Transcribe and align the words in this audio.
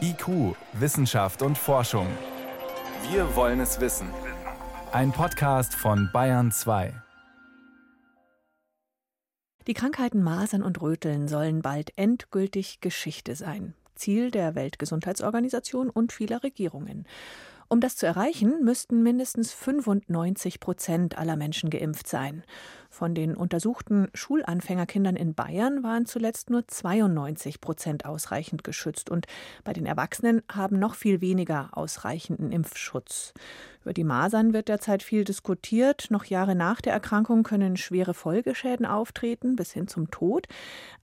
IQ, 0.00 0.56
Wissenschaft 0.72 1.42
und 1.42 1.56
Forschung. 1.56 2.06
Wir 3.10 3.36
wollen 3.36 3.60
es 3.60 3.80
wissen. 3.80 4.08
Ein 4.92 5.12
Podcast 5.12 5.74
von 5.74 6.10
Bayern 6.12 6.50
2. 6.50 6.92
Die 9.66 9.74
Krankheiten 9.74 10.22
Masern 10.22 10.62
und 10.62 10.80
Röteln 10.80 11.28
sollen 11.28 11.62
bald 11.62 11.92
endgültig 11.96 12.80
Geschichte 12.80 13.36
sein. 13.36 13.74
Ziel 13.94 14.30
der 14.30 14.54
Weltgesundheitsorganisation 14.54 15.90
und 15.90 16.12
vieler 16.12 16.42
Regierungen. 16.42 17.06
Um 17.72 17.78
das 17.78 17.94
zu 17.94 18.04
erreichen, 18.04 18.64
müssten 18.64 19.04
mindestens 19.04 19.52
95 19.52 20.58
Prozent 20.58 21.16
aller 21.16 21.36
Menschen 21.36 21.70
geimpft 21.70 22.08
sein. 22.08 22.42
Von 22.88 23.14
den 23.14 23.36
untersuchten 23.36 24.08
Schulanfängerkindern 24.12 25.14
in 25.14 25.36
Bayern 25.36 25.84
waren 25.84 26.04
zuletzt 26.04 26.50
nur 26.50 26.66
92 26.66 27.60
Prozent 27.60 28.06
ausreichend 28.06 28.64
geschützt 28.64 29.08
und 29.08 29.26
bei 29.62 29.72
den 29.72 29.86
Erwachsenen 29.86 30.42
haben 30.50 30.80
noch 30.80 30.96
viel 30.96 31.20
weniger 31.20 31.68
ausreichenden 31.70 32.50
Impfschutz. 32.50 33.34
Über 33.82 33.92
die 33.92 34.02
Masern 34.02 34.52
wird 34.52 34.66
derzeit 34.66 35.04
viel 35.04 35.22
diskutiert. 35.22 36.08
Noch 36.10 36.24
Jahre 36.24 36.56
nach 36.56 36.80
der 36.80 36.92
Erkrankung 36.92 37.44
können 37.44 37.76
schwere 37.76 38.14
Folgeschäden 38.14 38.84
auftreten, 38.84 39.54
bis 39.54 39.70
hin 39.70 39.86
zum 39.86 40.10
Tod. 40.10 40.48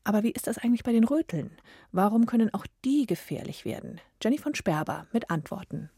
Aber 0.04 0.22
wie 0.24 0.32
ist 0.32 0.48
das 0.48 0.58
eigentlich 0.58 0.84
bei 0.84 0.92
den 0.92 1.06
Röteln? 1.06 1.52
Warum 1.94 2.26
können 2.26 2.54
auch 2.54 2.68
die 2.84 3.06
gefährlich 3.06 3.64
werden? 3.64 4.02
Jenny 4.22 4.38
von 4.38 4.54
Sperber 4.54 5.08
mit 5.14 5.32
Antworten. 5.32 5.90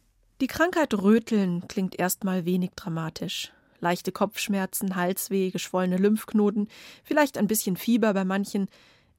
Die 0.42 0.48
Krankheit 0.48 0.94
Röteln 0.94 1.68
klingt 1.68 2.00
erstmal 2.00 2.46
wenig 2.46 2.72
dramatisch. 2.78 3.52
Leichte 3.82 4.14
Kopfschmerzen, 4.14 4.96
Halsweh, 4.96 5.52
geschwollene 5.52 5.98
Lymphknoten, 5.98 6.70
vielleicht 7.04 7.38
ein 7.38 7.48
bisschen 7.48 7.76
Fieber 7.76 8.14
bei 8.14 8.24
manchen. 8.24 8.70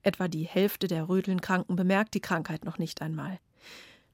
Etwa 0.02 0.28
die 0.28 0.44
Hälfte 0.44 0.88
der 0.88 1.10
Rötelnkranken 1.10 1.76
bemerkt 1.76 2.14
die 2.14 2.20
Krankheit 2.20 2.64
noch 2.64 2.78
nicht 2.78 3.02
einmal. 3.02 3.38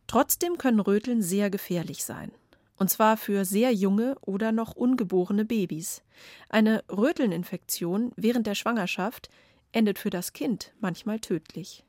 Trotzdem 0.08 0.58
können 0.58 0.80
Röteln 0.80 1.22
sehr 1.22 1.48
gefährlich 1.48 2.04
sein. 2.04 2.32
Und 2.76 2.90
zwar 2.90 3.16
für 3.16 3.44
sehr 3.44 3.72
junge 3.72 4.16
oder 4.20 4.50
noch 4.50 4.74
ungeborene 4.74 5.44
Babys. 5.44 6.02
Eine 6.48 6.82
Rötelninfektion 6.90 8.10
während 8.16 8.48
der 8.48 8.56
Schwangerschaft 8.56 9.30
endet 9.70 10.00
für 10.00 10.10
das 10.10 10.32
Kind 10.32 10.72
manchmal 10.80 11.20
tödlich. 11.20 11.84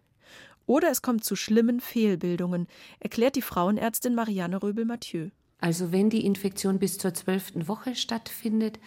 Oder 0.67 0.91
es 0.91 1.01
kommt 1.01 1.23
zu 1.23 1.35
schlimmen 1.35 1.79
Fehlbildungen, 1.79 2.67
erklärt 2.99 3.35
die 3.35 3.41
Frauenärztin 3.41 4.13
Marianne 4.13 4.61
Röbel-Mathieu. 4.61 5.29
Also 5.59 5.91
wenn 5.91 6.11
die 6.11 6.25
Infektion 6.25 6.77
bis 6.77 6.99
zur 6.99 7.15
zwölften 7.15 7.67
Woche 7.67 7.95
stattfindet, 7.95 8.79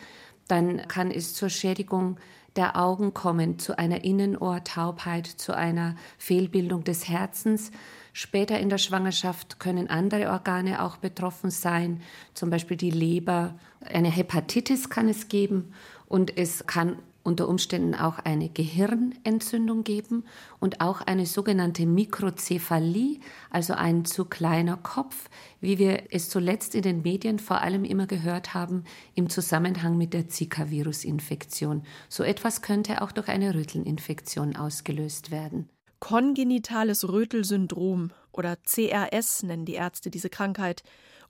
dann 0.47 0.87
kann 0.89 1.11
es 1.11 1.35
zur 1.35 1.49
Schädigung 1.49 2.19
der 2.57 2.77
Augen 2.77 3.15
kommen, 3.15 3.59
zu 3.59 3.79
einer 3.79 4.05
Innenohrtaubheit, 4.05 5.27
zu 5.27 5.57
einer 5.57 5.97
Fehlbildung 6.19 6.85
des 6.85 7.09
Herzens. 7.09 7.71
Später 8.13 8.59
in 8.59 8.69
der 8.69 8.79
Schwangerschaft 8.79 9.59
können 9.59 9.89
andere 9.89 10.31
Organe 10.31 10.83
auch 10.83 10.97
betroffen 10.97 11.51
sein, 11.51 12.03
zum 12.35 12.51
Beispiel 12.51 12.77
die 12.77 12.91
Leber. 12.91 13.59
Eine 13.81 14.11
Hepatitis 14.11 14.91
kann 14.91 15.09
es 15.09 15.29
geben 15.29 15.73
und 16.07 16.37
es 16.37 16.67
kann 16.67 16.99
unter 17.23 17.49
Umständen 17.49 17.95
auch 17.95 18.19
eine 18.19 18.49
Gehirnentzündung 18.49 19.85
geben 19.85 20.25
und 20.59 20.81
auch 20.81 21.01
eine 21.01 21.27
sogenannte 21.27 21.87
Mikrozephalie, 21.87 23.21
also 23.51 23.75
ein 23.75 24.05
zu 24.05 24.25
kleiner 24.25 24.77
Kopf, 24.77 25.29
wie 25.61 25.79
wir 25.79 26.05
es 26.11 26.29
zuletzt 26.29 26.75
in 26.75 26.83
den 26.83 27.03
Medien 27.03 27.39
vor 27.39 27.61
allem 27.61 27.85
immer 27.85 28.07
gehört 28.07 28.55
haben 28.55 28.85
im 29.15 29.29
Zusammenhang 29.29 29.97
mit 29.97 30.15
der 30.15 30.29
Zika-Virus-Infektion. 30.29 31.83
So 32.09 32.23
etwas 32.23 32.63
könnte 32.63 33.03
auch 33.03 33.13
durch 33.13 33.29
eine 33.29 33.55
Rötelninfektion 33.55 34.57
ausgelöst 34.57 35.31
werden. 35.31 35.69
Kongenitales 36.01 37.07
Rötelsyndrom 37.07 38.11
oder 38.33 38.57
CRS 38.57 39.43
nennen 39.43 39.67
die 39.67 39.75
Ärzte 39.75 40.11
diese 40.11 40.31
Krankheit. 40.31 40.83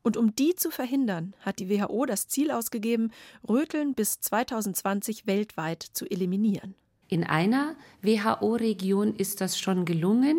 Und 0.02 0.16
um 0.16 0.34
die 0.34 0.54
zu 0.54 0.70
verhindern, 0.70 1.34
hat 1.40 1.58
die 1.58 1.68
WHO 1.68 2.06
das 2.06 2.26
Ziel 2.28 2.50
ausgegeben, 2.50 3.10
Röteln 3.46 3.94
bis 3.94 4.20
2020 4.20 5.26
weltweit 5.26 5.82
zu 5.82 6.06
eliminieren. 6.10 6.75
In 7.08 7.25
einer 7.25 7.75
WHO-Region 8.02 9.14
ist 9.14 9.41
das 9.41 9.58
schon 9.58 9.84
gelungen, 9.84 10.38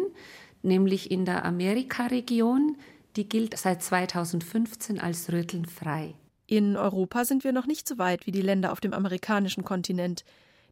nämlich 0.63 1.12
in 1.12 1.25
der 1.25 1.46
Amerika-Region. 1.46 2.78
Die 3.18 3.28
gilt 3.28 3.58
seit 3.58 3.84
2015 3.84 5.00
als 5.00 5.31
rötelnfrei. 5.31 6.16
In 6.47 6.78
Europa 6.78 7.25
sind 7.25 7.44
wir 7.44 7.52
noch 7.52 7.68
nicht 7.68 7.88
so 7.88 7.97
weit 7.97 8.25
wie 8.25 8.31
die 8.31 8.41
Länder 8.41 8.72
auf 8.72 8.80
dem 8.80 8.94
amerikanischen 8.94 9.63
Kontinent. 9.63 10.24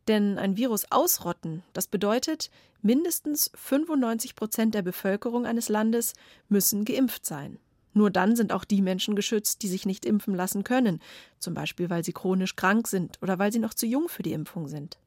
Denn 0.07 0.37
ein 0.37 0.57
Virus 0.57 0.91
ausrotten, 0.91 1.63
das 1.73 1.87
bedeutet, 1.87 2.49
mindestens 2.81 3.51
95 3.55 4.35
Prozent 4.35 4.73
der 4.73 4.81
Bevölkerung 4.81 5.45
eines 5.45 5.69
Landes 5.69 6.13
müssen 6.47 6.85
geimpft 6.85 7.25
sein. 7.25 7.59
Nur 7.99 8.11
dann 8.11 8.37
sind 8.37 8.53
auch 8.53 8.63
die 8.63 8.81
Menschen 8.81 9.13
geschützt, 9.13 9.61
die 9.61 9.67
sich 9.67 9.85
nicht 9.85 10.05
impfen 10.05 10.33
lassen 10.33 10.63
können, 10.63 11.01
zum 11.37 11.53
Beispiel 11.53 11.89
weil 11.89 12.05
sie 12.05 12.13
chronisch 12.13 12.55
krank 12.55 12.87
sind 12.87 13.21
oder 13.21 13.39
weil 13.39 13.51
sie 13.51 13.59
noch 13.59 13.73
zu 13.73 13.85
jung 13.85 14.07
für 14.07 14.23
die 14.23 14.31
Impfung 14.31 14.69
sind. 14.69 14.97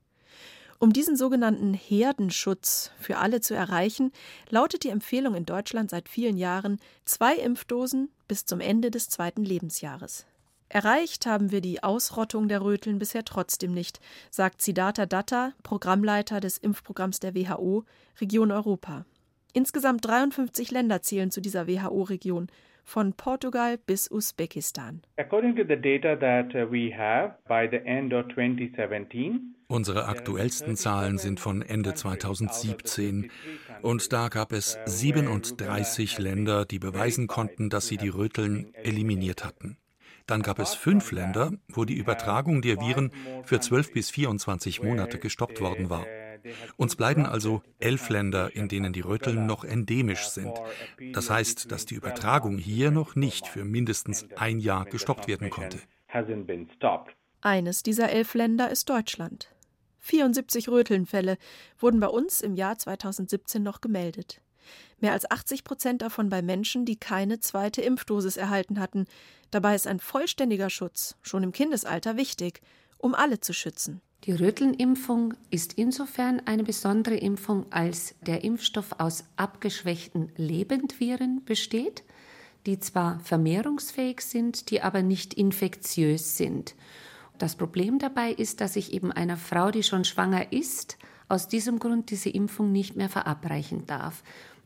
Um 0.78 0.92
diesen 0.92 1.16
sogenannten 1.16 1.72
Herdenschutz 1.72 2.90
für 3.00 3.16
alle 3.16 3.40
zu 3.40 3.54
erreichen, 3.54 4.12
lautet 4.50 4.84
die 4.84 4.90
Empfehlung 4.90 5.34
in 5.34 5.46
Deutschland 5.46 5.88
seit 5.88 6.06
vielen 6.06 6.36
Jahren 6.36 6.80
zwei 7.06 7.34
Impfdosen 7.34 8.10
bis 8.28 8.44
zum 8.44 8.60
Ende 8.60 8.90
des 8.90 9.08
zweiten 9.08 9.42
Lebensjahres. 9.42 10.26
Erreicht 10.68 11.24
haben 11.24 11.50
wir 11.50 11.62
die 11.62 11.82
Ausrottung 11.82 12.46
der 12.46 12.60
Röteln 12.60 12.98
bisher 12.98 13.24
trotzdem 13.24 13.72
nicht, 13.72 14.00
sagt 14.30 14.60
Siddhartha 14.60 15.06
Datta, 15.06 15.54
Programmleiter 15.62 16.40
des 16.40 16.58
Impfprogramms 16.58 17.20
der 17.20 17.34
WHO, 17.34 17.86
Region 18.20 18.52
Europa. 18.52 19.06
Insgesamt 19.54 20.04
53 20.06 20.70
Länder 20.70 21.02
zählen 21.02 21.30
zu 21.30 21.40
dieser 21.40 21.66
WHO-Region 21.66 22.48
von 22.84 23.14
Portugal 23.14 23.78
bis 23.78 24.10
Usbekistan. 24.10 25.02
According 25.16 25.56
to 25.56 25.62
the 25.62 25.76
data 25.76 26.16
that 26.18 26.54
uh, 26.54 26.70
we 26.70 26.92
have 26.96 27.34
by 27.48 27.68
the 27.70 27.84
end 27.84 28.12
of 28.12 28.26
2017 28.28 29.54
Unsere 29.72 30.06
aktuellsten 30.06 30.76
Zahlen 30.76 31.16
sind 31.16 31.40
von 31.40 31.62
Ende 31.62 31.94
2017 31.94 33.30
und 33.80 34.12
da 34.12 34.28
gab 34.28 34.52
es 34.52 34.78
37 34.84 36.18
Länder, 36.18 36.66
die 36.66 36.78
beweisen 36.78 37.26
konnten, 37.26 37.70
dass 37.70 37.86
sie 37.86 37.96
die 37.96 38.10
Röteln 38.10 38.74
eliminiert 38.74 39.46
hatten. 39.46 39.78
Dann 40.26 40.42
gab 40.42 40.58
es 40.58 40.74
fünf 40.74 41.10
Länder, 41.10 41.52
wo 41.68 41.86
die 41.86 41.96
Übertragung 41.96 42.60
der 42.60 42.80
Viren 42.80 43.12
für 43.44 43.60
12 43.60 43.92
bis 43.92 44.10
24 44.10 44.82
Monate 44.82 45.18
gestoppt 45.18 45.62
worden 45.62 45.88
war. 45.88 46.04
Uns 46.76 46.96
bleiben 46.96 47.26
also 47.26 47.62
elf 47.78 48.08
Länder, 48.08 48.54
in 48.54 48.68
denen 48.68 48.92
die 48.92 49.00
Röteln 49.00 49.46
noch 49.46 49.64
endemisch 49.64 50.28
sind. 50.28 50.52
Das 51.12 51.30
heißt, 51.30 51.70
dass 51.70 51.86
die 51.86 51.94
Übertragung 51.94 52.58
hier 52.58 52.90
noch 52.90 53.14
nicht 53.14 53.46
für 53.46 53.64
mindestens 53.64 54.26
ein 54.36 54.58
Jahr 54.58 54.84
gestoppt 54.84 55.28
werden 55.28 55.50
konnte. 55.50 55.78
Eines 57.40 57.82
dieser 57.82 58.10
elf 58.10 58.34
Länder 58.34 58.70
ist 58.70 58.88
Deutschland. 58.88 59.48
74 59.98 60.68
Rötelnfälle 60.68 61.38
wurden 61.78 62.00
bei 62.00 62.08
uns 62.08 62.40
im 62.40 62.54
Jahr 62.54 62.76
2017 62.76 63.62
noch 63.62 63.80
gemeldet. 63.80 64.40
Mehr 65.00 65.12
als 65.12 65.30
80 65.30 65.64
Prozent 65.64 66.02
davon 66.02 66.28
bei 66.28 66.42
Menschen, 66.42 66.84
die 66.84 66.96
keine 66.96 67.40
zweite 67.40 67.82
Impfdosis 67.82 68.36
erhalten 68.36 68.78
hatten. 68.78 69.06
Dabei 69.50 69.74
ist 69.74 69.86
ein 69.86 70.00
vollständiger 70.00 70.70
Schutz 70.70 71.16
schon 71.22 71.42
im 71.42 71.52
Kindesalter 71.52 72.16
wichtig, 72.16 72.60
um 72.98 73.14
alle 73.14 73.40
zu 73.40 73.52
schützen. 73.52 74.00
Die 74.24 74.32
Rötelnimpfung 74.32 75.34
ist 75.50 75.72
insofern 75.72 76.40
eine 76.44 76.62
besondere 76.62 77.16
Impfung, 77.16 77.66
als 77.70 78.14
der 78.24 78.44
Impfstoff 78.44 78.94
aus 78.98 79.24
abgeschwächten 79.34 80.30
Lebendviren 80.36 81.44
besteht, 81.44 82.04
die 82.64 82.78
zwar 82.78 83.18
vermehrungsfähig 83.20 84.20
sind, 84.20 84.70
die 84.70 84.80
aber 84.80 85.02
nicht 85.02 85.34
infektiös 85.34 86.36
sind. 86.36 86.76
Das 87.38 87.56
Problem 87.56 87.98
dabei 87.98 88.30
ist, 88.30 88.60
dass 88.60 88.76
ich 88.76 88.92
eben 88.92 89.10
einer 89.10 89.36
Frau, 89.36 89.72
die 89.72 89.82
schon 89.82 90.04
schwanger 90.04 90.52
ist, 90.52 90.98
aus 91.28 91.48
diesem 91.48 91.80
Grund 91.80 92.10
diese 92.10 92.28
Impfung 92.28 92.70
nicht 92.70 92.94
mehr 92.94 93.08
verabreichen 93.08 93.86
darf. 93.88 94.22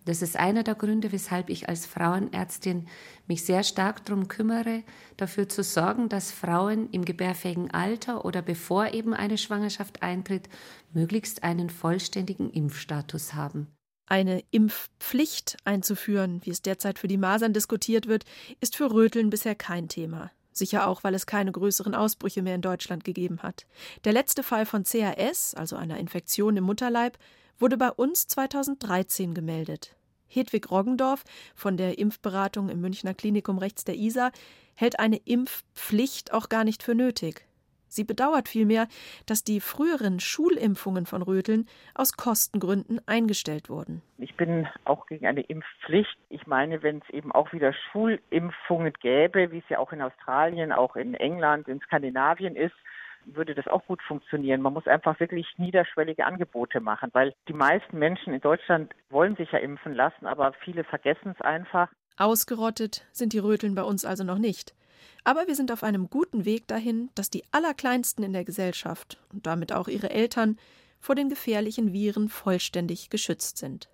Das 0.07 0.23
ist 0.23 0.37
einer 0.37 0.63
der 0.63 0.77
Gründe, 0.77 1.11
weshalb 1.11 1.51
ich 1.51 1.69
als 1.69 1.85
Frauenärztin 1.85 2.87
mich 3.27 3.45
sehr 3.45 3.65
stark 3.65 4.05
darum 4.05 4.29
kümmere, 4.29 4.85
dafür 5.17 5.49
zu 5.49 5.65
sorgen, 5.65 6.09
dass 6.09 6.31
Frauen 6.31 6.89
im 6.91 7.05
gebärfähigen 7.05 7.73
Alter 7.73 8.25
oder 8.25 8.41
bevor 8.41 8.95
eben 8.95 9.15
eine 9.15 9.37
Schwangerschaft 9.37 10.03
eintritt, 10.03 10.49
möglichst 10.93 11.43
einen 11.43 11.71
vollständigen 11.71 12.51
Impfstatus 12.51 13.35
haben. 13.35 13.67
Eine 14.09 14.45
Impfpflicht 14.53 15.57
einzuführen, 15.65 16.41
wie 16.45 16.51
es 16.51 16.63
derzeit 16.63 17.01
für 17.01 17.09
die 17.09 17.19
Masern 17.19 17.53
diskutiert 17.53 18.07
wird, 18.07 18.25
ist 18.61 18.77
für 18.77 18.93
Röteln 18.93 19.31
bisher 19.31 19.57
kein 19.57 19.89
Thema. 19.89 20.31
Sicher 20.53 20.87
auch, 20.87 21.03
weil 21.03 21.15
es 21.15 21.27
keine 21.27 21.51
größeren 21.51 21.97
Ausbrüche 21.97 22.43
mehr 22.43 22.55
in 22.55 22.63
Deutschland 22.63 23.03
gegeben 23.03 23.43
hat. 23.43 23.67
Der 24.05 24.13
letzte 24.13 24.45
Fall 24.45 24.67
von 24.67 24.85
CAS, 24.85 25.55
also 25.55 25.75
einer 25.75 25.99
Infektion 25.99 26.57
im 26.57 26.65
Mutterleib, 26.65 27.19
wurde 27.59 27.77
bei 27.77 27.91
uns 27.91 28.27
2013 28.27 29.35
gemeldet. 29.35 29.97
Hedwig 30.29 30.71
Roggendorf 30.71 31.25
von 31.55 31.77
der 31.77 31.99
Impfberatung 31.99 32.69
im 32.69 32.81
Münchner 32.81 33.15
Klinikum 33.15 33.59
rechts 33.59 33.85
der 33.85 33.97
Isar 33.97 34.33
hält 34.75 34.99
eine 34.99 35.17
Impfpflicht 35.17 36.33
auch 36.33 36.49
gar 36.49 36.65
nicht 36.65 36.83
für 36.83 36.95
nötig. 36.95 37.47
Sie 37.89 38.05
bedauert 38.05 38.49
vielmehr, 38.49 38.89
dass 39.27 39.45
die 39.45 39.61
früheren 39.61 40.21
Schulimpfungen 40.21 41.07
von 41.07 41.23
Röteln 41.23 41.67
aus 41.95 42.17
Kostengründen 42.17 43.01
eingestellt 43.07 43.71
wurden. 43.71 44.03
Ich 44.19 44.37
bin 44.37 44.69
auch 44.85 45.07
gegen 45.07 45.27
eine 45.27 45.41
Impfpflicht. 45.41 46.17
Ich 46.29 46.47
meine, 46.47 46.83
wenn 46.83 46.99
es 46.99 47.09
eben 47.11 47.33
auch 47.33 47.53
wieder 47.53 47.73
Schulimpfungen 47.73 48.93
gäbe, 49.01 49.51
wie 49.53 49.59
es 49.59 49.69
ja 49.69 49.79
auch 49.79 49.93
in 49.93 50.03
Australien, 50.03 50.73
auch 50.73 50.97
in 50.97 51.15
England, 51.15 51.69
in 51.69 51.81
Skandinavien 51.81 52.57
ist, 52.57 52.75
würde 53.27 53.55
das 53.55 53.67
auch 53.67 53.85
gut 53.87 54.03
funktionieren. 54.03 54.63
Man 54.63 54.73
muss 54.73 54.87
einfach 54.87 55.19
wirklich 55.21 55.47
niederschwellige 55.57 56.25
Angebote 56.25 56.81
machen, 56.81 57.11
weil 57.13 57.35
die 57.49 57.53
meisten 57.53 57.99
Menschen 57.99 58.33
in 58.33 58.41
Deutschland 58.41 58.95
wollen 59.11 59.37
sich 59.37 59.51
ja 59.53 59.59
impfen 59.59 59.95
lassen, 59.95 60.27
aber 60.27 60.53
viele 60.65 60.85
vergessen 60.85 61.35
es 61.37 61.41
einfach. 61.41 61.91
Ausgerottet 62.17 63.05
sind 63.13 63.33
die 63.33 63.39
Röteln 63.39 63.75
bei 63.75 63.83
uns 63.83 64.05
also 64.05 64.25
noch 64.25 64.39
nicht. 64.39 64.75
Aber 65.25 65.47
wir 65.47 65.55
sind 65.55 65.73
auf 65.73 65.83
einem 65.83 66.09
guten 66.09 66.45
Weg 66.45 66.69
dahin, 66.69 67.11
dass 67.15 67.31
die 67.31 67.45
Allerkleinsten 67.51 68.25
in 68.25 68.33
der 68.33 68.45
Gesellschaft 68.45 69.19
und 69.33 69.47
damit 69.47 69.73
auch 69.73 69.89
ihre 69.89 70.11
Eltern 70.11 70.57
vor 71.01 71.15
den 71.15 71.29
gefährlichen 71.29 71.93
Viren 71.93 72.29
vollständig 72.29 73.11
geschützt 73.11 73.59
sind. 73.59 73.89